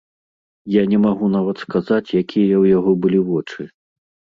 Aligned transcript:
Я 0.75 0.83
не 0.93 0.99
магу 1.03 1.29
нават 1.35 1.57
сказаць, 1.67 2.09
якія 2.09 2.25
ў 2.25 2.77
яго 2.77 2.91
былі 3.07 3.19
вочы. 3.33 3.73